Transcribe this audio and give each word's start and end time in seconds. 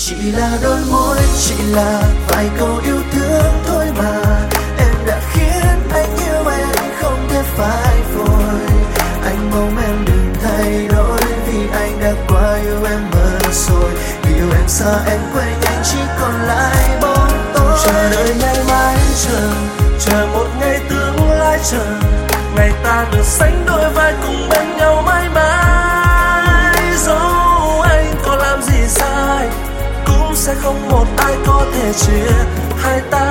chỉ 0.00 0.14
là 0.32 0.58
đôi 0.62 0.80
môi, 0.90 1.16
chỉ 1.38 1.54
là 1.72 2.02
vài 2.28 2.50
câu 2.58 2.80
yêu 2.84 2.98
thương 3.12 3.52
thôi 3.66 3.86
mà. 3.98 4.22
Em 4.78 5.06
đã 5.06 5.20
khiến 5.32 5.92
anh 5.92 6.16
yêu 6.16 6.52
em 6.52 6.90
không 7.00 7.28
thể 7.30 7.42
phai 7.56 8.02
vội 8.14 8.60
anh 9.24 9.50
mong 9.50 9.76
em 9.86 10.04
đừng 10.06 10.34
thay 10.42 10.88
đổi 10.88 11.20
vì 11.46 11.58
anh 11.72 12.00
đã 12.00 12.12
quá 12.28 12.58
yêu 12.62 12.84
em 12.84 13.10
mất 13.10 13.52
rồi. 13.52 13.90
Yêu 14.36 14.46
em 14.52 14.68
xa 14.68 15.04
em 15.06 15.20
quên 15.34 15.54
anh 15.66 15.82
chỉ 15.84 15.98
còn 16.20 16.34
lại 16.42 16.98
bóng 17.02 17.52
tối. 17.54 17.78
Chờ 17.84 18.10
đợi 18.10 18.34
ngày 18.40 18.56
mai 18.68 18.96
chờ 19.26 19.50
chờ 20.00 20.26
một 20.32 20.46
ngày 20.60 20.80
tương 20.90 21.30
lai 21.30 21.58
chờ. 21.70 21.84
Ngày 22.56 22.72
ta 22.84 23.06
được 23.12 23.24
sánh 23.24 23.64
đôi 23.66 23.90
vai 23.94 24.14
cùng 24.22 24.48
bên 24.50 24.57
sẽ 30.48 30.54
không 30.54 30.88
một 30.88 31.06
ai 31.16 31.34
có 31.46 31.66
thể 31.74 31.92
chia 31.92 32.32
hai 32.76 33.00
ta 33.10 33.27